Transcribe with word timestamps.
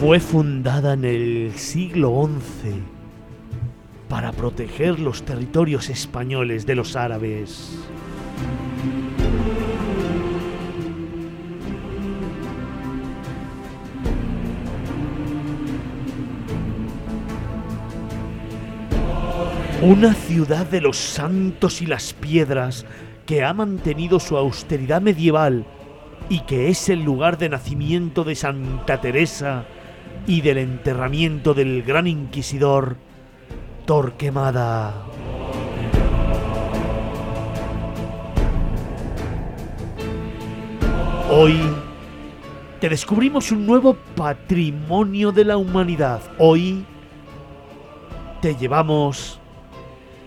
Fue 0.00 0.20
fundada 0.20 0.92
en 0.92 1.06
el 1.06 1.52
siglo 1.54 2.28
XI 2.62 2.82
para 4.10 4.30
proteger 4.30 5.00
los 5.00 5.22
territorios 5.22 5.88
españoles 5.88 6.66
de 6.66 6.74
los 6.74 6.96
árabes. 6.96 7.78
Una 19.80 20.12
ciudad 20.12 20.66
de 20.66 20.82
los 20.82 20.98
santos 20.98 21.80
y 21.80 21.86
las 21.86 22.12
piedras 22.12 22.84
que 23.24 23.44
ha 23.44 23.54
mantenido 23.54 24.20
su 24.20 24.36
austeridad 24.36 25.00
medieval 25.00 25.64
y 26.28 26.40
que 26.40 26.68
es 26.68 26.90
el 26.90 27.02
lugar 27.02 27.38
de 27.38 27.48
nacimiento 27.48 28.24
de 28.24 28.34
Santa 28.34 29.00
Teresa 29.00 29.64
y 30.26 30.40
del 30.40 30.58
enterramiento 30.58 31.54
del 31.54 31.82
gran 31.82 32.06
inquisidor 32.06 32.96
Torquemada. 33.84 34.94
Hoy 41.30 41.58
te 42.80 42.88
descubrimos 42.88 43.52
un 43.52 43.66
nuevo 43.66 43.96
patrimonio 44.16 45.32
de 45.32 45.44
la 45.44 45.56
humanidad. 45.56 46.20
Hoy 46.38 46.84
te 48.40 48.54
llevamos 48.56 49.40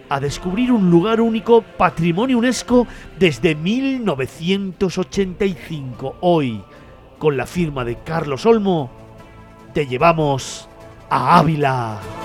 a 0.07 0.19
descubrir 0.19 0.71
un 0.71 0.89
lugar 0.89 1.21
único, 1.21 1.61
patrimonio 1.61 2.37
UNESCO 2.37 2.87
desde 3.19 3.55
1985. 3.55 6.15
Hoy, 6.21 6.63
con 7.17 7.37
la 7.37 7.45
firma 7.45 7.85
de 7.85 7.97
Carlos 7.97 8.45
Olmo, 8.45 8.98
te 9.73 9.85
llevamos 9.85 10.67
a 11.09 11.37
Ávila. 11.39 12.18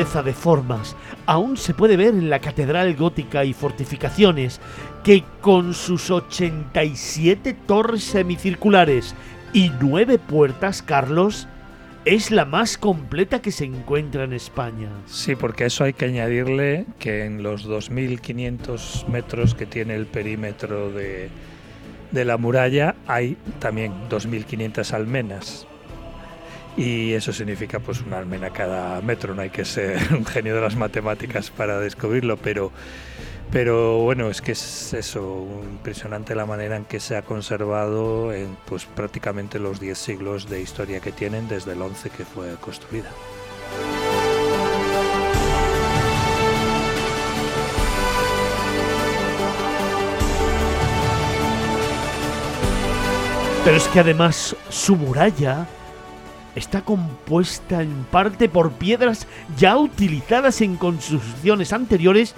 De 0.00 0.32
formas 0.32 0.96
aún 1.26 1.58
se 1.58 1.74
puede 1.74 1.98
ver 1.98 2.14
en 2.14 2.30
la 2.30 2.38
catedral 2.38 2.96
gótica 2.96 3.44
y 3.44 3.52
fortificaciones, 3.52 4.58
que 5.04 5.24
con 5.42 5.74
sus 5.74 6.10
87 6.10 7.54
torres 7.66 8.02
semicirculares 8.02 9.14
y 9.52 9.70
9 9.78 10.18
puertas, 10.18 10.80
Carlos, 10.80 11.48
es 12.06 12.30
la 12.30 12.46
más 12.46 12.78
completa 12.78 13.42
que 13.42 13.52
se 13.52 13.66
encuentra 13.66 14.24
en 14.24 14.32
España. 14.32 14.88
Sí, 15.04 15.36
porque 15.36 15.66
eso 15.66 15.84
hay 15.84 15.92
que 15.92 16.06
añadirle 16.06 16.86
que 16.98 17.26
en 17.26 17.42
los 17.42 17.68
2.500 17.68 19.06
metros 19.06 19.54
que 19.54 19.66
tiene 19.66 19.96
el 19.96 20.06
perímetro 20.06 20.90
de, 20.90 21.28
de 22.10 22.24
la 22.24 22.38
muralla 22.38 22.94
hay 23.06 23.36
también 23.58 23.92
2.500 24.08 24.94
almenas 24.94 25.66
y 26.76 27.12
eso 27.12 27.32
significa 27.32 27.80
pues 27.80 28.00
una 28.00 28.18
almena 28.18 28.50
cada 28.50 29.00
metro, 29.00 29.34
no 29.34 29.42
hay 29.42 29.50
que 29.50 29.64
ser 29.64 29.98
un 30.12 30.24
genio 30.24 30.54
de 30.54 30.60
las 30.60 30.76
matemáticas 30.76 31.50
para 31.50 31.78
descubrirlo, 31.78 32.36
pero, 32.36 32.72
pero 33.50 33.98
bueno, 33.98 34.30
es 34.30 34.40
que 34.40 34.52
es 34.52 34.94
eso, 34.94 35.46
impresionante 35.62 36.34
la 36.34 36.46
manera 36.46 36.76
en 36.76 36.84
que 36.84 37.00
se 37.00 37.16
ha 37.16 37.22
conservado 37.22 38.32
en 38.32 38.56
pues 38.66 38.84
prácticamente 38.84 39.58
los 39.58 39.80
10 39.80 39.98
siglos 39.98 40.48
de 40.48 40.60
historia 40.60 41.00
que 41.00 41.12
tienen 41.12 41.48
desde 41.48 41.72
el 41.72 41.82
11 41.82 42.10
que 42.10 42.24
fue 42.24 42.54
construida. 42.60 43.10
Pero 53.64 53.76
es 53.76 53.86
que 53.88 54.00
además 54.00 54.56
su 54.70 54.96
muralla 54.96 55.66
está 56.54 56.82
compuesta 56.82 57.82
en 57.82 58.04
parte 58.10 58.48
por 58.48 58.72
piedras 58.72 59.26
ya 59.56 59.76
utilizadas 59.76 60.60
en 60.60 60.76
construcciones 60.76 61.72
anteriores 61.72 62.34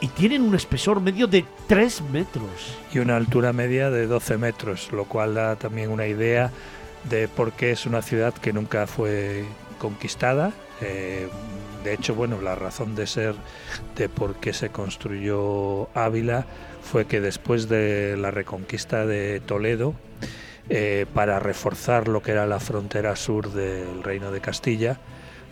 y 0.00 0.08
tienen 0.08 0.42
un 0.42 0.54
espesor 0.54 1.00
medio 1.00 1.26
de 1.26 1.44
3 1.66 2.02
metros. 2.12 2.78
Y 2.92 2.98
una 2.98 3.16
altura 3.16 3.52
media 3.52 3.90
de 3.90 4.06
12 4.06 4.38
metros, 4.38 4.90
lo 4.92 5.04
cual 5.04 5.34
da 5.34 5.56
también 5.56 5.90
una 5.90 6.06
idea 6.06 6.50
de 7.08 7.28
por 7.28 7.52
qué 7.52 7.70
es 7.72 7.86
una 7.86 8.02
ciudad 8.02 8.34
que 8.34 8.52
nunca 8.52 8.86
fue 8.86 9.44
conquistada. 9.78 10.52
Eh, 10.80 11.28
de 11.84 11.94
hecho, 11.94 12.14
bueno, 12.14 12.40
la 12.40 12.54
razón 12.54 12.94
de 12.94 13.06
ser 13.06 13.34
de 13.96 14.08
por 14.08 14.36
qué 14.36 14.52
se 14.52 14.70
construyó 14.70 15.88
Ávila 15.94 16.46
fue 16.82 17.06
que 17.06 17.20
después 17.20 17.68
de 17.68 18.16
la 18.16 18.30
reconquista 18.30 19.06
de 19.06 19.40
Toledo, 19.40 19.94
eh, 20.70 21.04
para 21.12 21.40
reforzar 21.40 22.06
lo 22.06 22.22
que 22.22 22.30
era 22.30 22.46
la 22.46 22.60
frontera 22.60 23.16
sur 23.16 23.52
del 23.52 24.04
Reino 24.04 24.30
de 24.30 24.40
Castilla, 24.40 25.00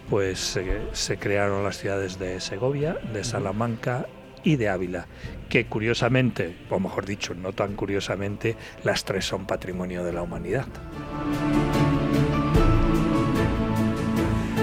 pues 0.08 0.58
se 0.92 1.18
crearon 1.18 1.64
las 1.64 1.76
ciudades 1.78 2.18
de 2.18 2.40
Segovia, 2.40 2.96
de 3.12 3.24
Salamanca 3.24 4.06
y 4.44 4.56
de 4.56 4.68
Ávila, 4.68 5.06
que 5.48 5.66
curiosamente, 5.66 6.56
o 6.70 6.78
mejor 6.78 7.04
dicho, 7.04 7.34
no 7.34 7.52
tan 7.52 7.74
curiosamente, 7.74 8.56
las 8.84 9.04
tres 9.04 9.26
son 9.26 9.44
patrimonio 9.44 10.04
de 10.04 10.12
la 10.12 10.22
humanidad. 10.22 10.66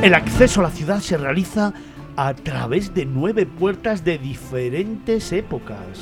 El 0.02 0.14
acceso 0.14 0.62
a 0.62 0.64
la 0.64 0.72
ciudad 0.72 1.00
se 1.02 1.18
realiza 1.18 1.74
a 2.16 2.34
través 2.34 2.94
de 2.94 3.06
nueve 3.06 3.46
puertas 3.46 4.06
de 4.06 4.18
diferentes 4.18 5.34
épocas. 5.34 6.00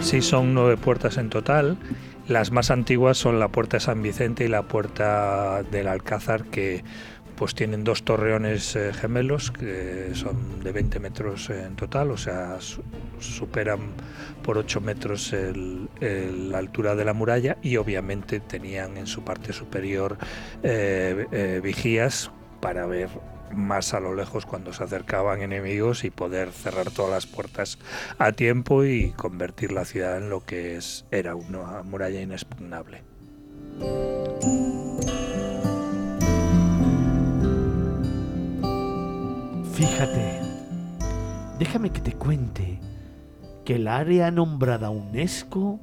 Sí, 0.00 0.22
son 0.22 0.54
nueve 0.54 0.76
puertas 0.76 1.18
en 1.18 1.28
total 1.28 1.76
las 2.28 2.52
más 2.52 2.70
antiguas 2.70 3.16
son 3.16 3.40
la 3.40 3.48
puerta 3.48 3.78
de 3.78 3.80
San 3.80 4.02
Vicente 4.02 4.44
y 4.44 4.48
la 4.48 4.62
puerta 4.62 5.62
del 5.64 5.88
Alcázar, 5.88 6.44
que 6.44 6.84
pues 7.36 7.54
tienen 7.54 7.84
dos 7.84 8.02
torreones 8.02 8.74
eh, 8.74 8.92
gemelos 8.92 9.52
que 9.52 10.10
son 10.14 10.62
de 10.62 10.72
20 10.72 10.98
metros 10.98 11.48
en 11.50 11.76
total, 11.76 12.10
o 12.10 12.16
sea, 12.16 12.58
superan 13.20 13.78
por 14.42 14.58
8 14.58 14.80
metros 14.80 15.34
la 16.00 16.58
altura 16.58 16.96
de 16.96 17.04
la 17.04 17.12
muralla 17.12 17.56
y 17.62 17.76
obviamente 17.76 18.40
tenían 18.40 18.96
en 18.96 19.06
su 19.06 19.22
parte 19.22 19.52
superior 19.52 20.18
eh, 20.64 21.26
eh, 21.30 21.60
vigías 21.62 22.30
para 22.60 22.86
ver 22.86 23.08
más 23.54 23.94
a 23.94 24.00
lo 24.00 24.14
lejos 24.14 24.46
cuando 24.46 24.72
se 24.72 24.84
acercaban 24.84 25.42
enemigos 25.42 26.04
y 26.04 26.10
poder 26.10 26.52
cerrar 26.52 26.90
todas 26.90 27.10
las 27.10 27.26
puertas 27.26 27.78
a 28.18 28.32
tiempo 28.32 28.84
y 28.84 29.12
convertir 29.12 29.72
la 29.72 29.84
ciudad 29.84 30.18
en 30.18 30.30
lo 30.30 30.44
que 30.44 30.76
es, 30.76 31.04
era 31.10 31.34
una 31.34 31.82
muralla 31.82 32.20
inexpugnable. 32.20 33.02
Fíjate, 39.74 40.40
déjame 41.58 41.90
que 41.90 42.00
te 42.00 42.12
cuente 42.12 42.80
que 43.64 43.76
el 43.76 43.86
área 43.86 44.30
nombrada 44.30 44.90
UNESCO 44.90 45.78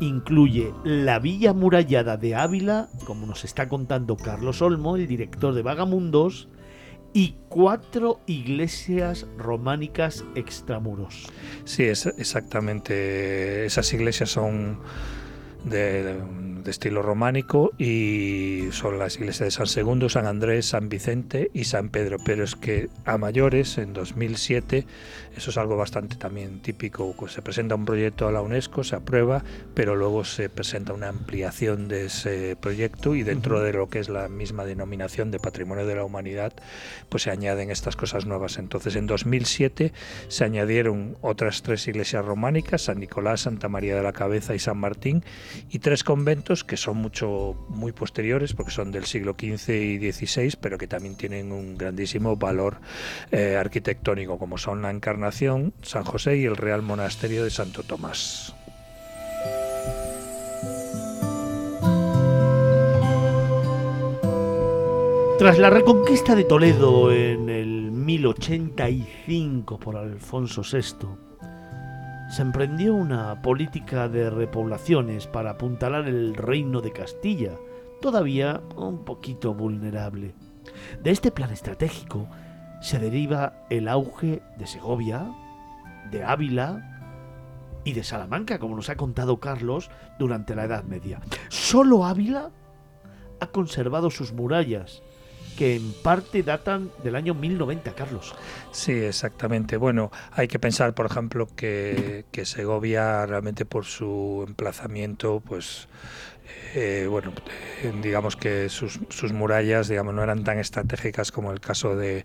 incluye 0.00 0.72
la 0.84 1.18
villa 1.18 1.52
murallada 1.52 2.16
de 2.16 2.34
Ávila, 2.34 2.88
como 3.06 3.26
nos 3.26 3.44
está 3.44 3.68
contando 3.68 4.16
Carlos 4.16 4.62
Olmo, 4.62 4.96
el 4.96 5.06
director 5.06 5.54
de 5.54 5.62
Vagamundos, 5.62 6.48
y 7.16 7.34
cuatro 7.48 8.20
iglesias 8.26 9.24
románicas 9.38 10.22
extramuros. 10.34 11.24
Sí, 11.64 11.84
es 11.84 12.04
exactamente. 12.04 13.64
Esas 13.64 13.90
iglesias 13.94 14.28
son 14.28 14.80
de, 15.64 16.20
de 16.66 16.72
estilo 16.72 17.00
románico 17.00 17.72
y 17.78 18.64
son 18.72 18.98
las 18.98 19.16
iglesias 19.16 19.46
de 19.46 19.50
San 19.52 19.68
Segundo, 19.68 20.08
San 20.08 20.26
Andrés, 20.26 20.66
San 20.66 20.88
Vicente 20.88 21.50
y 21.54 21.64
San 21.64 21.90
Pedro. 21.90 22.18
Pero 22.24 22.42
es 22.42 22.56
que 22.56 22.88
a 23.04 23.16
mayores, 23.18 23.78
en 23.78 23.92
2007, 23.92 24.84
eso 25.36 25.50
es 25.50 25.56
algo 25.58 25.76
bastante 25.76 26.16
también 26.16 26.60
típico, 26.60 27.14
pues 27.16 27.32
se 27.32 27.42
presenta 27.42 27.76
un 27.76 27.84
proyecto 27.84 28.26
a 28.26 28.32
la 28.32 28.42
UNESCO, 28.42 28.82
se 28.82 28.96
aprueba, 28.96 29.44
pero 29.74 29.94
luego 29.94 30.24
se 30.24 30.48
presenta 30.48 30.92
una 30.92 31.08
ampliación 31.08 31.86
de 31.86 32.06
ese 32.06 32.56
proyecto 32.56 33.14
y 33.14 33.22
dentro 33.22 33.60
de 33.60 33.72
lo 33.72 33.88
que 33.88 34.00
es 34.00 34.08
la 34.08 34.28
misma 34.28 34.64
denominación 34.64 35.30
de 35.30 35.38
Patrimonio 35.38 35.86
de 35.86 35.94
la 35.94 36.04
Humanidad, 36.04 36.52
pues 37.08 37.22
se 37.22 37.30
añaden 37.30 37.70
estas 37.70 37.94
cosas 37.94 38.26
nuevas. 38.26 38.58
Entonces, 38.58 38.96
en 38.96 39.06
2007 39.06 39.92
se 40.26 40.44
añadieron 40.44 41.16
otras 41.20 41.62
tres 41.62 41.86
iglesias 41.86 42.24
románicas, 42.24 42.82
San 42.82 42.98
Nicolás, 42.98 43.42
Santa 43.42 43.68
María 43.68 43.94
de 43.94 44.02
la 44.02 44.12
Cabeza 44.12 44.54
y 44.54 44.58
San 44.58 44.78
Martín, 44.78 45.22
y 45.70 45.78
tres 45.78 46.02
conventos 46.02 46.55
que 46.64 46.76
son 46.76 46.98
mucho 46.98 47.56
muy 47.68 47.92
posteriores 47.92 48.52
porque 48.52 48.70
son 48.70 48.92
del 48.92 49.04
siglo 49.04 49.36
XV 49.38 49.70
y 49.70 50.12
XVI, 50.12 50.54
pero 50.60 50.78
que 50.78 50.86
también 50.86 51.16
tienen 51.16 51.52
un 51.52 51.76
grandísimo 51.76 52.36
valor 52.36 52.78
eh, 53.30 53.56
arquitectónico, 53.56 54.38
como 54.38 54.58
son 54.58 54.82
la 54.82 54.90
Encarnación, 54.90 55.72
San 55.82 56.04
José 56.04 56.36
y 56.38 56.44
el 56.44 56.56
Real 56.56 56.82
Monasterio 56.82 57.44
de 57.44 57.50
Santo 57.50 57.82
Tomás. 57.82 58.54
Tras 65.38 65.58
la 65.58 65.68
reconquista 65.68 66.34
de 66.34 66.44
Toledo 66.44 67.12
en 67.12 67.50
el 67.50 67.90
1085 67.90 69.78
por 69.78 69.96
Alfonso 69.96 70.62
VI, 70.62 71.06
se 72.36 72.42
emprendió 72.42 72.94
una 72.94 73.40
política 73.40 74.10
de 74.10 74.28
repoblaciones 74.28 75.26
para 75.26 75.52
apuntalar 75.52 76.06
el 76.06 76.34
reino 76.34 76.82
de 76.82 76.92
Castilla, 76.92 77.52
todavía 78.02 78.60
un 78.76 79.06
poquito 79.06 79.54
vulnerable. 79.54 80.34
De 81.02 81.12
este 81.12 81.30
plan 81.30 81.50
estratégico 81.50 82.28
se 82.82 82.98
deriva 82.98 83.64
el 83.70 83.88
auge 83.88 84.42
de 84.58 84.66
Segovia, 84.66 85.32
de 86.10 86.24
Ávila 86.24 87.00
y 87.84 87.94
de 87.94 88.04
Salamanca, 88.04 88.58
como 88.58 88.76
nos 88.76 88.90
ha 88.90 88.96
contado 88.96 89.40
Carlos 89.40 89.88
durante 90.18 90.54
la 90.54 90.64
Edad 90.64 90.84
Media. 90.84 91.22
Solo 91.48 92.04
Ávila 92.04 92.50
ha 93.40 93.46
conservado 93.46 94.10
sus 94.10 94.34
murallas 94.34 95.02
que 95.56 95.76
en 95.76 95.92
parte 96.02 96.42
datan 96.42 96.90
del 97.02 97.16
año 97.16 97.34
1090, 97.34 97.94
Carlos. 97.94 98.34
Sí, 98.70 98.92
exactamente. 98.92 99.76
Bueno, 99.76 100.10
hay 100.32 100.48
que 100.48 100.58
pensar, 100.58 100.94
por 100.94 101.06
ejemplo, 101.06 101.48
que, 101.56 102.26
que 102.30 102.44
Segovia 102.44 103.26
realmente 103.26 103.64
por 103.64 103.84
su 103.84 104.44
emplazamiento, 104.46 105.42
pues 105.44 105.88
eh, 106.74 107.06
bueno, 107.08 107.32
eh, 107.82 107.92
digamos 108.02 108.36
que 108.36 108.68
sus, 108.68 109.00
murallas 109.32 109.88
digamos, 109.88 110.14
no 110.14 110.22
eran 110.22 110.44
tan 110.44 110.58
estratégicas 110.58 111.32
como 111.32 111.50
el 111.50 111.60
caso 111.60 111.96
de, 111.96 112.24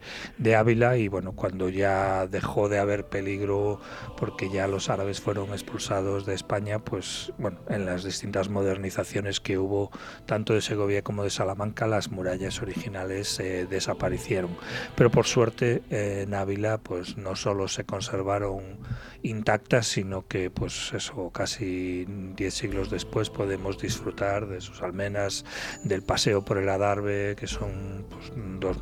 Ávila 0.55 0.97
y 0.97 1.07
bueno, 1.07 1.31
cuando 1.31 1.69
ya 1.69 2.27
dejó 2.27 2.67
de 2.67 2.77
haber 2.77 3.05
peligro 3.05 3.79
porque 4.17 4.49
ya 4.49 4.67
los 4.67 4.89
árabes 4.89 5.21
fueron 5.21 5.51
expulsados 5.51 6.25
de 6.25 6.33
España, 6.33 6.79
pues 6.79 7.31
bueno, 7.37 7.59
en 7.69 7.85
las 7.85 8.03
distintas 8.03 8.49
modernizaciones 8.49 9.39
que 9.39 9.57
hubo 9.57 9.89
tanto 10.25 10.53
de 10.53 10.61
Segovia 10.61 11.01
como 11.01 11.23
de 11.23 11.29
Salamanca, 11.29 11.87
las 11.87 12.11
murallas 12.11 12.61
originales 12.61 13.39
eh, 13.39 13.65
desaparecieron. 13.69 14.57
Pero 14.95 15.09
por 15.09 15.25
suerte 15.25 15.81
en 15.89 16.33
Ávila 16.33 16.77
pues 16.77 17.15
no 17.15 17.35
solo 17.35 17.67
se 17.69 17.85
conservaron 17.85 18.79
intactas, 19.23 19.87
sino 19.87 20.27
que 20.27 20.49
pues 20.49 20.91
eso 20.93 21.29
casi 21.29 22.05
diez 22.35 22.55
siglos 22.55 22.89
después 22.89 23.29
podemos 23.29 23.77
disfrutar 23.77 24.10
de 24.11 24.61
sus 24.61 24.81
almenas, 24.81 25.45
del 25.83 26.03
paseo 26.03 26.43
por 26.43 26.57
el 26.57 26.69
Adarve, 26.69 27.35
que 27.35 27.47
son 27.47 28.05
pues, 28.09 28.31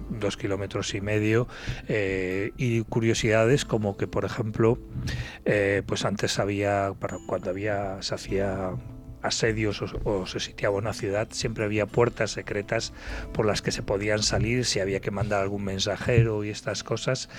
dos, 0.10 0.38
kilómetros 0.38 0.94
y 0.96 1.02
medio, 1.02 1.48
eh, 1.88 2.52
y 2.58 2.82
curiosidades 2.84 3.66
como 3.66 3.96
que 3.96 4.08
por 4.08 4.26
ejemplo, 4.26 4.80
eh, 5.46 5.84
pues 5.86 6.06
antes 6.06 6.40
había, 6.40 6.94
cuando 7.28 7.50
había, 7.50 8.02
se 8.02 8.16
hacía 8.16 8.72
asedios 9.22 9.82
o, 9.82 10.26
se 10.26 10.40
sitiaba 10.40 10.78
una 10.78 10.94
ciudad, 10.94 11.28
siempre 11.32 11.66
había 11.66 11.86
puertas 11.86 12.32
secretas 12.32 12.94
por 13.34 13.46
las 13.46 13.62
que 13.62 13.72
se 13.72 13.84
podían 13.84 14.24
salir 14.24 14.66
si 14.66 14.80
había 14.80 15.00
que 15.00 15.12
mandar 15.12 15.42
algún 15.42 15.64
mensajero 15.64 16.44
y 16.44 16.50
estas 16.50 16.84
cosas. 16.84 17.30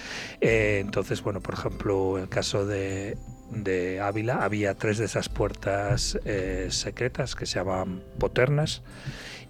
Eh, 0.40 0.78
entonces, 0.80 1.22
bueno, 1.22 1.40
por 1.40 1.54
ejemplo, 1.54 2.18
el 2.18 2.28
caso 2.28 2.66
de, 2.66 3.16
de 3.50 4.00
Ávila 4.00 4.44
había 4.44 4.74
tres 4.74 4.98
de 4.98 5.04
esas 5.04 5.28
puertas 5.28 6.18
eh, 6.24 6.68
secretas 6.70 7.34
que 7.34 7.46
se 7.46 7.56
llamaban 7.56 8.02
poternas 8.18 8.82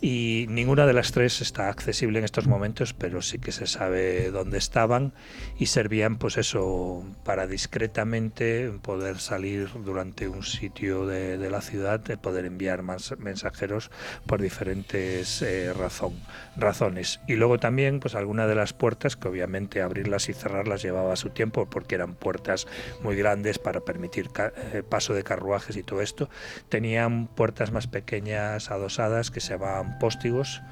y 0.02 0.46
ninguna 0.48 0.86
de 0.86 0.94
las 0.94 1.12
tres 1.12 1.42
está 1.42 1.68
accesible 1.68 2.18
en 2.18 2.24
estos 2.24 2.46
momentos, 2.46 2.94
pero 2.94 3.20
sí 3.20 3.38
que 3.38 3.52
se 3.52 3.66
sabe 3.66 4.30
dónde 4.30 4.56
estaban 4.56 5.12
y 5.58 5.66
servían 5.66 6.16
pues 6.16 6.38
eso 6.38 7.04
para 7.22 7.46
discretamente 7.46 8.70
poder 8.82 9.18
salir 9.18 9.68
durante 9.84 10.26
un 10.26 10.42
sitio 10.42 11.06
de, 11.06 11.50
la 11.50 11.60
ciudad, 11.60 12.00
de 12.00 12.16
poder 12.16 12.46
enviar 12.46 12.82
más 12.82 13.14
mensajeros 13.18 13.90
por 14.24 14.40
diferentes 14.40 15.42
eh, 15.42 15.74
razón, 15.74 16.14
razones. 16.56 17.20
Y 17.28 17.34
luego 17.34 17.58
también 17.58 18.00
pues 18.00 18.14
alguna 18.14 18.46
de 18.46 18.54
las 18.54 18.72
puertas 18.72 19.16
que 19.16 19.28
obviamente 19.28 19.82
abrirlas 19.82 20.30
y 20.30 20.32
cerrarlas 20.32 20.82
llevaba 20.82 21.14
su 21.16 21.28
tiempo 21.28 21.68
porque 21.68 21.96
eran 21.96 22.14
puertas 22.14 22.66
muy 23.02 23.16
grandes 23.16 23.58
para 23.58 23.80
permitir 23.80 24.30
eh, 24.72 24.82
paso 24.88 25.12
de 25.12 25.24
carruajes 25.24 25.76
y 25.76 25.82
todo 25.82 26.00
esto, 26.00 26.30
tenían 26.70 27.26
puertas 27.26 27.70
más 27.70 27.86
pequeñas 27.86 28.70
adosadas 28.70 29.30
que 29.30 29.40
se 29.40 29.50
llamaban 29.50 29.89
póstigos, 29.98 30.62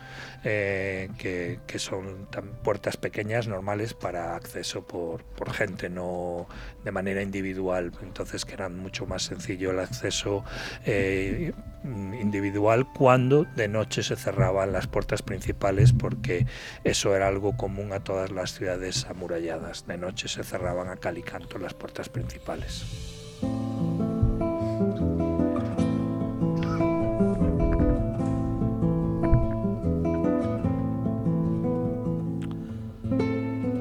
eh, 0.45 1.11
que, 1.19 1.79
son 1.79 2.29
puertas 2.63 2.97
pequeñas, 2.97 3.49
normales, 3.49 3.95
para 3.95 4.37
acceso 4.37 4.87
por, 4.87 5.23
gente, 5.53 5.91
no 5.91 6.47
de 6.85 6.93
manera 6.93 7.23
individual. 7.23 7.93
Entonces 8.03 8.45
que 8.45 8.55
era 8.55 8.69
mucho 8.69 9.07
más 9.07 9.23
sencillo 9.23 9.71
el 9.71 9.81
acceso 9.81 10.45
eh, 10.85 11.53
individual 11.85 12.87
cuando 12.97 13.45
de 13.57 13.69
noche 13.69 14.03
se 14.03 14.17
cerraban 14.17 14.73
las 14.73 14.87
puertas 14.87 15.23
principales, 15.23 15.93
porque 15.93 16.47
eso 16.85 17.15
era 17.17 17.29
algo 17.29 17.57
común 17.57 17.93
a 17.93 18.01
todas 18.01 18.31
las 18.31 18.55
ciudades 18.55 19.07
amuralladas. 19.07 19.87
De 19.87 19.99
noche 19.99 20.29
se 20.29 20.45
cerraban 20.45 20.89
a 20.89 20.97
cal 20.97 21.19
y 21.19 21.23
canto 21.23 21.59
las 21.59 21.75
puertas 21.75 22.09
principales. 22.09 23.18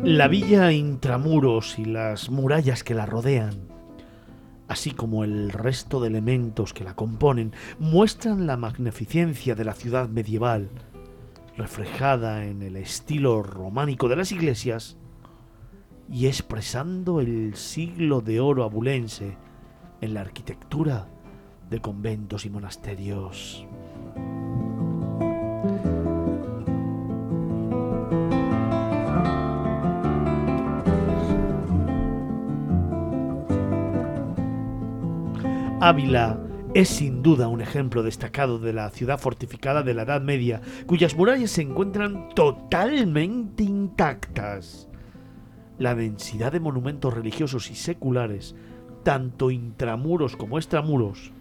La 0.10 0.30
villa 0.30 0.72
intramuros 0.72 1.78
y 1.78 1.84
las 1.84 2.30
murallas 2.30 2.86
que 2.86 2.94
la 2.94 3.06
rodean, 3.06 3.68
así 4.70 4.92
como 4.92 5.26
el 5.26 5.50
resto 5.50 6.00
de 6.00 6.08
elementos 6.08 6.74
que 6.74 6.86
la 6.86 6.96
componen, 6.96 7.52
muestran 7.78 8.48
la 8.48 8.56
magnificencia 8.56 9.54
de 9.54 9.66
la 9.66 9.74
ciudad 9.74 10.08
medieval, 10.08 10.70
reflejada 11.58 12.46
en 12.46 12.62
el 12.62 12.78
estilo 12.78 13.44
románico 13.44 14.08
de 14.08 14.16
las 14.16 14.32
iglesias 14.32 14.96
y 16.10 16.28
expresando 16.28 17.20
el 17.20 17.56
siglo 17.56 18.22
de 18.22 18.40
oro 18.40 18.64
abulense 18.64 19.36
en 20.00 20.14
la 20.14 20.22
arquitectura 20.22 21.10
de 21.70 21.82
conventos 21.82 22.46
y 22.46 22.50
monasterios. 22.50 23.68
Ávila 35.80 36.40
es 36.74 36.90
sin 36.90 37.22
duda 37.22 37.48
un 37.48 37.62
ejemplo 37.62 38.02
destacado 38.02 38.58
de 38.58 38.74
la 38.74 38.90
ciudad 38.90 39.20
fortificada 39.20 39.84
de 39.84 39.94
la 39.94 40.02
Edad 40.02 40.22
Media, 40.22 40.60
cuyas 40.88 41.16
murallas 41.16 41.52
se 41.52 41.62
encuentran 41.62 42.30
totalmente 42.30 43.62
intactas. 43.62 44.90
La 45.78 45.94
densidad 45.94 46.52
de 46.52 46.60
monumentos 46.60 47.14
religiosos 47.14 47.70
y 47.70 47.76
seculares, 47.76 48.56
tanto 49.04 49.52
intramuros 49.52 50.36
como 50.36 50.58
extramuros, 50.58 51.32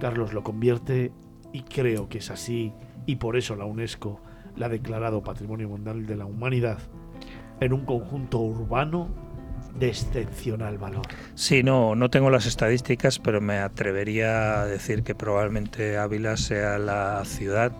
Carlos 0.00 0.32
lo 0.32 0.42
convierte, 0.42 1.12
y 1.52 1.62
creo 1.62 2.08
que 2.08 2.18
es 2.18 2.30
así, 2.32 2.72
y 3.06 3.16
por 3.16 3.36
eso 3.36 3.54
la 3.54 3.66
UNESCO 3.66 4.20
la 4.56 4.66
ha 4.66 4.68
declarado 4.68 5.22
Patrimonio 5.22 5.68
Mundial 5.68 6.06
de 6.06 6.16
la 6.16 6.26
Humanidad, 6.26 6.78
en 7.60 7.72
un 7.72 7.84
conjunto 7.84 8.40
urbano 8.40 9.31
de 9.78 9.88
excepcional 9.88 10.78
valor. 10.78 11.06
Sí, 11.34 11.62
no, 11.62 11.94
no 11.94 12.10
tengo 12.10 12.30
las 12.30 12.46
estadísticas, 12.46 13.18
pero 13.18 13.40
me 13.40 13.58
atrevería 13.58 14.60
a 14.62 14.66
decir 14.66 15.02
que 15.02 15.14
probablemente 15.14 15.98
Ávila 15.98 16.36
sea 16.36 16.78
la 16.78 17.24
ciudad 17.24 17.72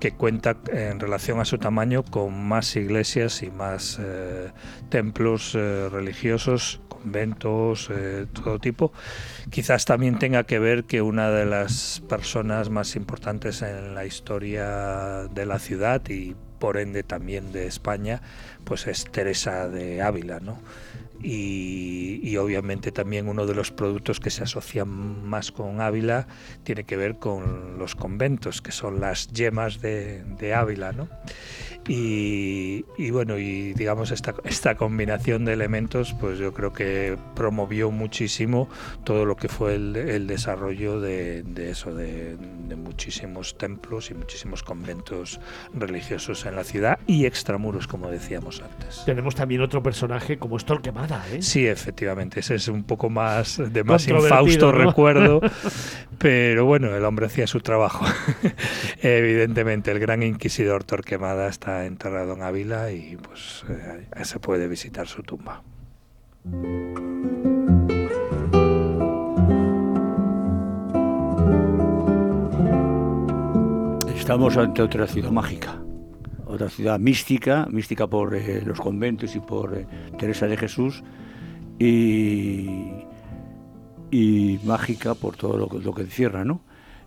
que 0.00 0.12
cuenta 0.12 0.56
en 0.72 0.98
relación 0.98 1.40
a 1.40 1.44
su 1.44 1.58
tamaño 1.58 2.02
con 2.02 2.42
más 2.48 2.74
iglesias 2.74 3.42
y 3.42 3.50
más 3.50 3.98
eh, 4.00 4.50
templos 4.88 5.54
eh, 5.54 5.88
religiosos, 5.90 6.80
conventos, 6.88 7.90
eh, 7.90 8.26
todo 8.32 8.58
tipo. 8.58 8.92
Quizás 9.50 9.84
también 9.84 10.18
tenga 10.18 10.44
que 10.44 10.58
ver 10.58 10.84
que 10.84 11.02
una 11.02 11.30
de 11.30 11.44
las 11.44 12.02
personas 12.08 12.70
más 12.70 12.96
importantes 12.96 13.60
en 13.62 13.94
la 13.94 14.06
historia 14.06 15.28
de 15.28 15.46
la 15.46 15.58
ciudad 15.58 16.00
y 16.08 16.34
por 16.60 16.76
ende 16.76 17.02
también 17.02 17.50
de 17.50 17.66
España, 17.66 18.22
pues 18.64 18.86
es 18.86 19.04
Teresa 19.10 19.68
de 19.68 20.02
Ávila, 20.02 20.38
¿no? 20.38 20.58
Y, 21.22 22.36
obviamente 22.36 22.90
también 22.90 23.28
uno 23.28 23.44
de 23.44 23.54
los 23.54 23.70
productos 23.70 24.18
que 24.18 24.30
se 24.30 24.44
asocian 24.44 25.28
más 25.28 25.52
con 25.52 25.82
Ávila 25.82 26.26
tiene 26.62 26.84
que 26.84 26.96
ver 26.96 27.18
con 27.18 27.78
los 27.78 27.94
conventos, 27.94 28.62
que 28.62 28.72
son 28.72 29.00
las 29.00 29.28
yemas 29.28 29.82
de, 29.82 30.24
de 30.38 30.54
Ávila, 30.54 30.92
¿no? 30.92 31.08
Y, 31.88 33.10
bueno, 33.10 33.38
y 33.38 33.72
digamos 33.72 34.10
esta, 34.10 34.34
esta 34.44 34.76
combinación 34.76 35.44
de 35.44 35.54
elementos, 35.54 36.14
pues 36.20 36.38
yo 36.38 36.52
creo 36.52 36.72
que 36.72 37.18
promovió 37.34 37.90
muchísimo 37.90 38.68
todo 39.02 39.24
lo 39.24 39.36
que 39.36 39.48
fue 39.48 39.74
el, 39.74 40.26
desarrollo 40.26 41.00
de, 41.00 41.42
eso, 41.68 41.94
de, 41.94 42.36
muchísimos 42.76 43.56
templos 43.56 44.10
y 44.10 44.14
muchísimos 44.14 44.62
conventos 44.62 45.40
religiosos 45.74 46.44
en 46.46 46.56
la 46.56 46.64
ciudad 46.64 46.98
y 47.06 47.26
extramuros, 47.26 47.88
como 47.88 48.08
decíamos 48.08 48.62
antes. 48.62 49.02
Tenemos 49.04 49.34
también 49.34 49.60
otro 49.62 49.82
personaje 49.82 50.38
como 50.38 50.56
es 50.58 50.64
¿eh? 51.32 51.42
Sí, 51.42 51.66
efectivamente, 51.66 52.40
ese 52.40 52.54
es 52.56 52.68
un 52.68 52.84
poco 52.84 53.10
más 53.10 53.60
de 53.72 53.84
más 53.84 54.06
infausto 54.08 54.72
recuerdo, 54.72 55.40
pero 56.18 56.64
bueno, 56.64 56.94
el 56.94 57.04
hombre 57.04 57.26
hacía 57.26 57.46
su 57.46 57.60
trabajo. 57.60 58.04
Evidentemente, 59.02 59.90
el 59.90 59.98
gran 59.98 60.22
inquisidor 60.22 60.84
Torquemada 60.84 61.48
está 61.48 61.86
enterrado 61.86 62.34
en 62.34 62.42
Ávila 62.42 62.92
y 62.92 63.16
pues 63.16 63.64
eh, 63.68 64.24
se 64.24 64.38
puede 64.38 64.68
visitar 64.68 65.06
su 65.06 65.22
tumba. 65.22 65.62
Estamos 74.16 74.56
ante 74.56 74.80
otra 74.82 75.06
ciudad 75.08 75.30
mágica, 75.30 75.82
otra 76.60 76.68
ciudad 76.68 76.98
mística, 76.98 77.66
mística 77.70 78.06
por 78.06 78.34
eh, 78.34 78.62
los 78.66 78.78
conventos 78.78 79.34
y 79.34 79.40
por 79.40 79.74
eh, 79.74 79.86
Teresa 80.18 80.46
de 80.46 80.58
Jesús, 80.58 81.02
y, 81.78 82.98
mágica 84.64 85.14
por 85.14 85.36
todo 85.36 85.56
lo, 85.56 85.78
lo 85.80 85.94
que 85.94 86.02
encierra, 86.02 86.44
¿no? 86.44 86.60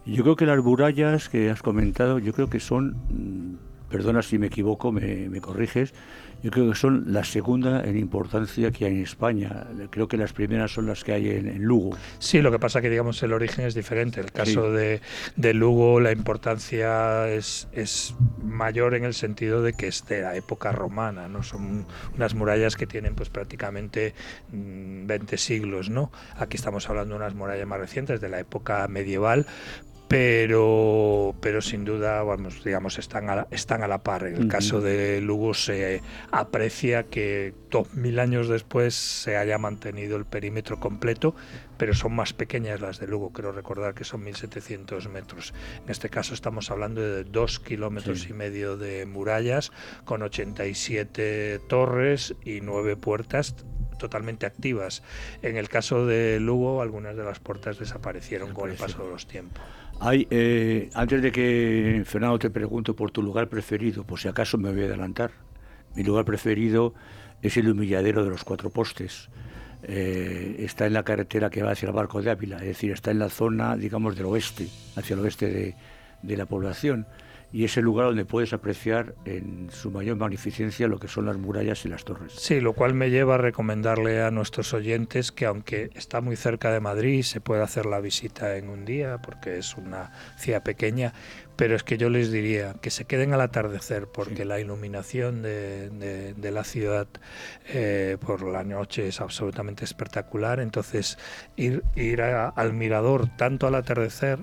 Yo 0.07 0.24
creo 0.24 0.36
que 0.36 0.48
las 0.48 0.63
murallas 0.63 1.29
que 1.29 1.51
has 1.51 1.62
comentado, 1.62 2.17
yo 2.17 2.33
creo 2.33 2.50
que 2.50 2.60
son 2.60 2.95
mm, 3.10 3.72
perdona 3.93 4.23
si 4.23 4.39
me 4.39 4.47
equivoco, 4.47 4.91
me, 4.91 5.39
corriges, 5.39 5.93
yo 6.41 6.50
creo 6.50 6.67
que 6.67 6.75
son 6.75 7.13
la 7.13 7.23
segunda 7.23 7.83
en 7.83 7.95
importancia 7.95 8.71
que 8.71 8.85
hay 8.85 8.93
en 8.93 9.03
España. 9.03 9.67
Creo 9.91 10.07
que 10.07 10.17
las 10.17 10.33
primeras 10.33 10.71
son 10.71 10.88
las 10.88 11.03
que 11.03 11.12
hay 11.13 11.29
en, 11.29 11.62
Lugo. 11.62 11.95
Sí, 12.17 12.41
lo 12.41 12.50
que 12.50 12.57
pasa 12.57 12.81
que 12.81 12.89
digamos 12.89 13.21
el 13.21 13.33
origen 13.33 13.65
es 13.65 13.75
diferente. 13.75 14.19
El 14.19 14.31
caso 14.31 14.71
de, 14.71 15.00
Lugo, 15.53 16.00
la 16.00 16.12
importancia 16.12 17.29
es, 17.29 17.67
es 17.71 18.15
mayor 18.41 18.95
en 18.95 19.03
el 19.03 19.13
sentido 19.13 19.62
de 19.62 19.73
que 19.73 19.89
es 19.89 20.07
de 20.07 20.23
la 20.23 20.35
época 20.35 20.71
romana, 20.71 21.27
¿no? 21.27 21.43
Son 21.43 21.85
unas 22.15 22.33
murallas 22.33 22.75
que 22.75 22.88
tienen 22.88 23.13
pues 23.13 23.29
prácticamente 23.29 24.15
20 24.51 25.35
mm, 25.35 25.38
siglos, 25.38 25.91
¿no? 25.91 26.12
Aquí 26.35 26.57
estamos 26.57 26.89
hablando 26.89 27.13
de 27.13 27.21
unas 27.21 27.35
murallas 27.35 27.67
más 27.67 27.79
recientes, 27.79 28.19
de 28.21 28.29
la 28.29 28.39
época 28.39 28.88
medieval, 28.88 29.45
pero, 30.13 31.34
pero 31.41 31.60
sin 31.60 31.86
duda, 31.86 32.22
vamos, 32.22 32.63
digamos, 32.63 33.00
están 33.00 33.32
a 33.32 33.36
la, 33.36 33.48
están 33.50 33.82
a 33.82 33.88
la 33.88 34.03
par. 34.03 34.27
En 34.27 34.36
el 34.36 34.48
caso 34.48 34.79
de 34.79 35.20
Lugo 35.22 35.55
se 35.55 36.03
aprecia 36.29 37.01
que 37.01 37.55
dos 37.72 37.96
mil 37.96 38.20
años 38.20 38.48
después 38.48 38.93
se 38.93 39.38
haya 39.38 39.58
mantenido 39.58 40.15
el 40.17 40.25
perímetro 40.25 40.79
completo, 40.79 41.34
pero 41.79 41.96
son 41.96 42.13
más 42.13 42.32
pequeñas 42.32 42.79
las 42.79 43.00
de 43.00 43.08
Lugo. 43.08 43.34
Creo 43.34 43.53
recordar 43.53 43.96
que 43.96 44.03
son 44.03 44.24
1.700 44.24 45.10
metros. 45.10 45.51
En 45.84 45.89
este 45.89 46.10
caso 46.10 46.36
estamos 46.36 46.70
hablando 46.70 47.01
de 47.01 47.24
dos 47.24 47.60
kilómetros 47.60 48.29
y 48.29 48.34
medio 48.34 48.77
de 48.77 49.08
murallas 49.08 49.72
con 50.05 50.22
87 50.22 51.60
torres 51.67 52.36
y 52.46 52.62
nueve 52.62 52.96
puertas 52.98 53.55
totalmente 53.98 54.46
activas. 54.46 55.01
En 55.41 55.58
el 55.58 55.70
caso 55.70 56.05
de 56.05 56.39
Lugo, 56.39 56.84
algunas 56.84 57.15
de 57.15 57.24
las 57.24 57.39
puertas 57.39 57.79
desaparecieron 57.79 58.53
con 58.53 58.70
el 58.70 58.75
paso 58.75 59.03
de 59.03 59.10
los 59.10 59.25
tiempos. 59.25 59.63
Hay, 60.00 60.27
eh, 60.29 60.89
antes 60.93 61.21
de 61.21 61.31
que 61.31 62.03
Fernando 62.05 62.38
te 62.39 62.50
pregunte 62.50 62.93
por 62.93 63.12
tu 63.12 63.21
lugar 63.21 63.47
preferido, 63.47 64.03
por 64.03 64.19
si 64.19 64.27
acaso 64.27 64.57
me 64.57 64.71
voy 64.71 64.83
a 64.83 64.85
adelantar. 64.85 65.31
Mi 65.95 66.03
lugar 66.03 66.25
preferido 66.25 66.93
es 67.41 67.55
el 67.57 67.69
humilladero 67.69 68.23
de 68.23 68.29
los 68.29 68.43
cuatro 68.43 68.69
postes. 68.69 69.29
Eh, 69.83 70.57
está 70.59 70.85
en 70.85 70.93
la 70.93 71.03
carretera 71.03 71.50
que 71.50 71.62
va 71.62 71.71
hacia 71.71 71.88
el 71.88 71.93
barco 71.93 72.21
de 72.21 72.31
Ávila, 72.31 72.57
es 72.57 72.65
decir, 72.65 72.91
está 72.91 73.12
en 73.12 73.19
la 73.19 73.29
zona, 73.29 73.75
digamos, 73.75 74.15
del 74.15 74.25
oeste, 74.25 74.67
hacia 74.95 75.13
el 75.13 75.19
oeste 75.19 75.47
de, 75.47 75.75
de 76.21 76.38
la 76.38 76.45
población 76.45 77.05
y 77.53 77.65
es 77.65 77.77
el 77.77 77.86
lugar 77.86 78.07
donde 78.07 78.25
puedes 78.25 78.51
apreciar 78.51 79.13
en 79.25 79.69
su 79.69 79.91
mayor 79.91 80.17
magnificencia 80.17 80.88
lo 80.88 80.98
que 80.98 81.07
son 81.07 81.27
las 81.27 81.38
murallas 81.38 81.86
y 81.86 81.88
las 81.88 82.03
torres. 82.03 82.33
Sí, 82.36 82.60
lo 82.60 82.74
cual 82.74 82.95
me 82.95 83.12
lleva 83.12 83.36
a 83.36 83.38
recomendarle 83.38 84.24
a 84.24 84.31
nuestros 84.31 84.74
oyentes 84.74 85.31
que 85.31 85.45
aunque 85.45 85.91
está 85.93 86.19
muy 86.19 86.36
cerca 86.36 86.72
de 86.72 86.79
Madrid, 86.79 87.22
se 87.22 87.41
puede 87.41 87.62
hacer 87.62 87.86
la 87.86 88.00
visita 88.00 88.57
en 88.57 88.69
un 88.69 88.86
día 88.86 89.19
porque 89.19 89.60
es 89.60 89.77
una 89.77 90.12
ciudad 90.36 90.63
pequeña, 90.63 91.13
pero 91.55 91.75
es 91.75 91.83
que 91.83 92.00
yo 92.00 92.10
les 92.10 92.31
diría 92.31 92.74
que 92.81 92.89
se 92.89 93.05
queden 93.05 93.33
al 93.33 93.41
atardecer 93.41 94.07
porque 94.07 94.45
la 94.45 94.60
iluminación 94.60 95.43
de, 95.43 96.33
la 96.51 96.63
ciudad 96.63 97.07
eh, 97.67 98.17
por 98.19 98.41
la 98.41 98.63
noche 98.63 99.07
es 99.07 99.22
absolutamente 99.22 99.86
espectacular, 99.86 100.60
entonces 100.60 101.19
ir, 101.55 101.83
ir 101.95 102.24
al 102.24 102.74
mirador 102.74 103.27
tanto 103.38 103.67
al 103.67 103.75
atardecer 103.75 104.39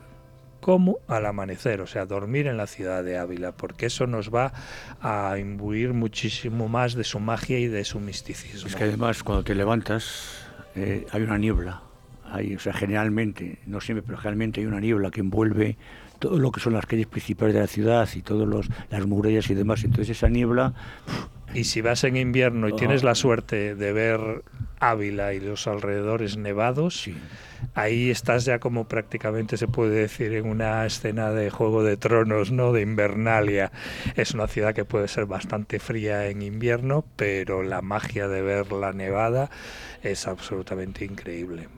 como 0.61 0.99
al 1.09 1.26
amanecer, 1.26 1.81
o 1.81 1.87
sea, 1.87 2.07
dormir 2.07 2.47
en 2.47 2.57
la 2.57 2.67
ciudad 2.67 3.02
de 3.02 3.19
Ávila, 3.19 3.52
porque 3.52 3.87
eso 3.87 4.07
nos 4.07 4.33
va 4.33 4.52
a 5.00 5.37
imbuir 5.38 5.93
muchísimo 5.93 6.69
más 6.69 6.95
de 6.95 7.05
su 7.05 7.21
magia 7.21 7.59
y 7.59 7.67
de 7.67 7.85
su 7.85 8.00
misticismo. 8.00 8.69
Es 8.69 8.76
que 8.76 8.85
además 8.85 9.23
cuando 9.23 9.45
te 9.45 9.55
levantas 9.55 10.47
eh, 10.75 11.07
hay 11.11 11.23
una 11.23 11.38
niebla, 11.38 11.83
hay, 12.25 12.55
o 12.55 12.61
sea, 12.61 12.73
generalmente, 12.73 13.59
no 13.67 13.81
siempre, 13.81 14.02
pero 14.07 14.19
generalmente 14.19 14.61
hay 14.61 14.67
una 14.67 14.81
niebla 14.81 15.11
que 15.11 15.21
envuelve 15.21 15.76
todo 16.21 16.38
lo 16.38 16.52
que 16.52 16.61
son 16.61 16.75
las 16.75 16.87
calles 16.87 17.07
principales 17.07 17.55
de 17.55 17.61
la 17.61 17.67
ciudad 17.67 18.09
y 18.14 18.23
todas 18.23 18.69
las 18.90 19.07
murallas 19.07 19.50
y 19.50 19.55
demás. 19.55 19.83
Entonces 19.83 20.17
esa 20.17 20.29
niebla... 20.29 20.75
Y 21.52 21.64
si 21.64 21.81
vas 21.81 22.05
en 22.05 22.17
invierno 22.17 22.69
y 22.69 22.76
tienes 22.76 23.02
la 23.02 23.17
suerte 23.17 23.75
de 23.75 23.93
ver 23.93 24.45
Ávila 24.79 25.35
y 25.35 25.40
los 25.40 25.67
alrededores 25.67 26.37
nevados, 26.37 27.09
ahí 27.75 28.11
estás 28.11 28.45
ya 28.45 28.59
como 28.59 28.89
prácticamente 28.89 29.57
se 29.57 29.69
puede 29.69 30.00
decir 30.00 30.33
en 30.35 30.47
una 30.47 30.85
escena 30.87 31.31
de 31.31 31.50
Juego 31.50 31.83
de 31.83 31.97
Tronos, 31.97 32.50
¿no? 32.50 32.73
De 32.73 32.83
Invernalia. 32.83 33.73
Es 34.17 34.35
una 34.35 34.47
ciudad 34.47 34.75
que 34.75 34.85
puede 34.85 35.09
ser 35.09 35.27
bastante 35.27 35.79
fría 35.79 36.27
en 36.29 36.43
invierno, 36.43 37.05
pero 37.17 37.62
la 37.62 37.83
magia 37.83 38.29
de 38.29 38.43
ver 38.43 38.73
la 38.73 38.93
nevada 38.93 39.50
es 40.03 40.27
absolutamente 40.27 41.05
increíble. 41.05 41.69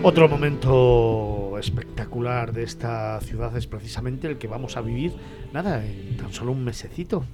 Otro 0.00 0.28
momento 0.28 1.27
espectacular 1.58 2.52
de 2.52 2.62
esta 2.62 3.20
ciudad 3.20 3.56
es 3.56 3.66
precisamente 3.66 4.26
el 4.26 4.38
que 4.38 4.48
vamos 4.48 4.76
a 4.76 4.80
vivir, 4.80 5.12
nada, 5.52 5.84
en 5.84 6.16
tan 6.16 6.32
solo 6.32 6.52
un 6.52 6.64
mesecito. 6.64 7.24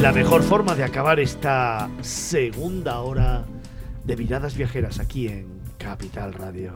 La 0.00 0.12
mejor 0.12 0.42
forma 0.42 0.74
de 0.74 0.84
acabar 0.84 1.18
esta 1.18 1.88
segunda 2.02 3.00
hora 3.00 3.46
de 4.04 4.16
miradas 4.16 4.54
viajeras 4.54 5.00
aquí 5.00 5.26
en 5.26 5.48
Capital 5.78 6.34
Radio. 6.34 6.74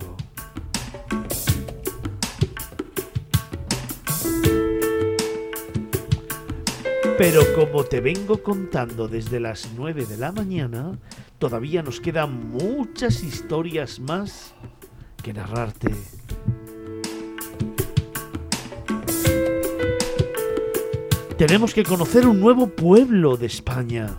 Pero 7.19 7.43
como 7.55 7.85
te 7.85 8.01
vengo 8.01 8.43
contando 8.43 9.07
desde 9.07 9.39
las 9.39 9.69
9 9.77 10.07
de 10.07 10.17
la 10.17 10.33
mañana, 10.33 10.99
todavía 11.39 11.83
nos 11.83 12.01
quedan 12.01 12.51
muchas 12.51 13.23
historias 13.23 14.01
más 14.01 14.55
que 15.23 15.35
narrarte. 15.35 15.91
Tenemos 21.41 21.73
que 21.73 21.85
conocer 21.85 22.27
un 22.27 22.39
nuevo 22.39 22.67
pueblo 22.67 23.39
de 23.39 23.47
España. 23.47 24.19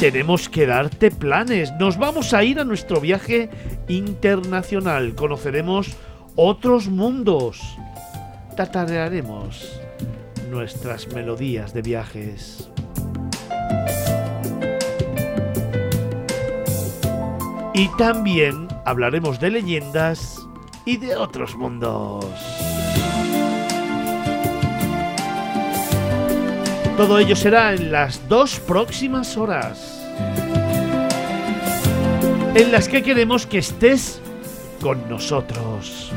Tenemos 0.00 0.48
que 0.48 0.66
darte 0.66 1.12
planes. 1.12 1.70
Nos 1.78 1.96
vamos 1.96 2.34
a 2.34 2.42
ir 2.42 2.58
a 2.58 2.64
nuestro 2.64 3.00
viaje 3.00 3.50
internacional. 3.86 5.14
Conoceremos 5.14 5.96
otros 6.34 6.88
mundos 6.88 7.62
tatarearemos 8.56 9.80
nuestras 10.50 11.06
melodías 11.14 11.72
de 11.72 11.82
viajes. 11.82 12.68
Y 17.74 17.86
también 17.96 18.66
hablaremos 18.84 19.38
de 19.38 19.50
leyendas 19.50 20.39
y 20.90 20.96
de 20.96 21.14
otros 21.14 21.54
mundos. 21.54 22.24
Todo 26.96 27.16
ello 27.20 27.36
será 27.36 27.74
en 27.74 27.92
las 27.92 28.28
dos 28.28 28.58
próximas 28.58 29.36
horas, 29.36 30.04
en 32.56 32.72
las 32.72 32.88
que 32.88 33.04
queremos 33.04 33.46
que 33.46 33.58
estés 33.58 34.20
con 34.80 35.08
nosotros. 35.08 36.10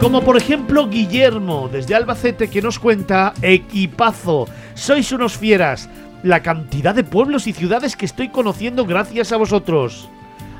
Como 0.00 0.22
por 0.22 0.36
ejemplo 0.36 0.88
Guillermo 0.88 1.68
desde 1.72 1.96
Albacete 1.96 2.48
que 2.48 2.62
nos 2.62 2.78
cuenta, 2.78 3.34
equipazo, 3.42 4.46
sois 4.74 5.10
unos 5.10 5.36
fieras, 5.36 5.88
la 6.22 6.42
cantidad 6.42 6.94
de 6.94 7.04
pueblos 7.04 7.46
y 7.46 7.52
ciudades 7.52 7.96
que 7.96 8.06
estoy 8.06 8.28
conociendo 8.28 8.86
gracias 8.86 9.32
a 9.32 9.36
vosotros. 9.36 10.08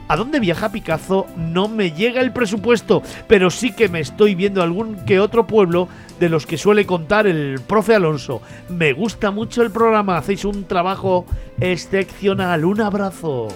¿A 0.09 0.17
dónde 0.17 0.41
viaja 0.41 0.71
Picazo? 0.71 1.27
No 1.37 1.69
me 1.69 1.93
llega 1.93 2.21
el 2.21 2.33
presupuesto, 2.33 3.03
pero 3.29 3.51
sí 3.51 3.73
que 3.73 3.89
me 3.89 4.01
estoy 4.01 4.35
viendo 4.35 4.63
algún 4.63 4.97
que 5.07 5.21
otro 5.21 5.47
pueblo 5.47 5.89
de 6.21 6.29
los 6.29 6.45
que 6.45 6.59
suele 6.59 6.85
contar 6.85 7.27
el 7.27 7.61
profe 7.67 7.95
Alonso. 7.95 8.43
Me 8.69 8.93
gusta 8.93 9.31
mucho 9.31 9.63
el 9.63 9.71
programa, 9.71 10.19
hacéis 10.19 10.45
un 10.45 10.65
trabajo 10.65 11.25
excepcional. 11.61 12.65
Un 12.65 12.81
abrazo. 12.81 13.49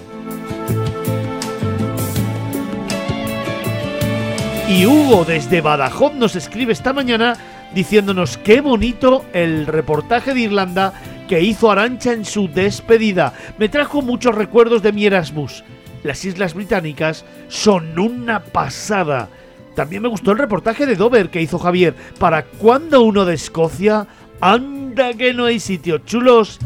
Y 4.69 4.87
Hugo 4.87 5.25
desde 5.25 5.61
Badajoz 5.61 6.15
nos 6.15 6.37
escribe 6.37 6.73
esta 6.73 6.93
mañana 6.93 7.37
diciéndonos 7.75 8.39
qué 8.39 8.61
bonito 8.61 9.25
el 9.33 9.67
reportaje 9.67 10.33
de 10.33 10.41
Irlanda 10.41 10.93
que 11.29 11.43
hizo 11.43 11.71
Arancha 11.71 12.13
en 12.13 12.25
su 12.25 12.49
despedida. 12.49 13.33
Me 13.59 13.69
trajo 13.69 14.03
muchos 14.03 14.35
recuerdos 14.35 14.83
de 14.83 14.93
mi 14.93 15.07
Erasmus. 15.07 15.65
Las 16.03 16.25
Islas 16.25 16.55
Británicas 16.55 17.25
son 17.49 17.99
una 17.99 18.45
pasada. 18.45 19.29
También 19.75 20.03
me 20.03 20.09
gustó 20.09 20.33
el 20.33 20.39
reportaje 20.39 20.87
de 20.87 20.97
Dover 20.97 21.29
que 21.29 21.43
hizo 21.43 21.59
Javier. 21.59 21.95
¿Para 22.19 22.45
cuando 22.45 23.03
uno 23.03 23.25
de 23.25 23.35
Escocia? 23.35 24.07
Anda 24.41 25.15
que 25.15 25.35
no 25.35 25.45
hay 25.45 25.61
sitios 25.61 26.05
chulos 26.05 26.59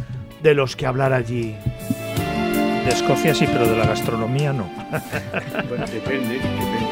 de 0.43 0.55
los 0.55 0.77
que 0.77 0.87
hablar 0.87 1.13
allí. 1.13 1.57
De 2.85 2.91
Escocia 2.91 3.35
sí, 3.35 3.47
pero 3.51 3.67
de 3.69 3.77
la 3.77 3.87
gastronomía 3.87 4.53
no. 4.53 4.65
bueno, 5.69 5.87
depende, 5.87 6.35
depende. 6.35 6.90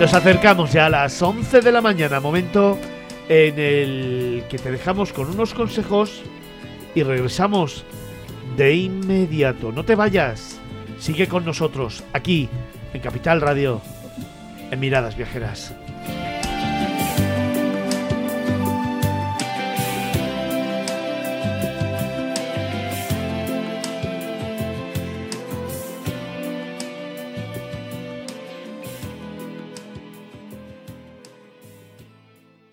Nos 0.00 0.12
acercamos 0.12 0.72
ya 0.72 0.86
a 0.86 0.90
las 0.90 1.22
11 1.22 1.60
de 1.60 1.72
la 1.72 1.80
mañana, 1.80 2.20
momento 2.20 2.78
en 3.28 3.58
el 3.58 4.44
que 4.50 4.58
te 4.58 4.70
dejamos 4.70 5.12
con 5.12 5.30
unos 5.30 5.54
consejos 5.54 6.22
y 6.94 7.02
regresamos 7.02 7.84
de 8.56 8.74
inmediato. 8.74 9.72
No 9.72 9.84
te 9.84 9.94
vayas, 9.94 10.60
sigue 10.98 11.28
con 11.28 11.44
nosotros 11.44 12.02
aquí 12.12 12.48
en 12.92 13.00
Capital 13.00 13.40
Radio, 13.40 13.80
en 14.70 14.80
Miradas 14.80 15.16
Viajeras. 15.16 15.74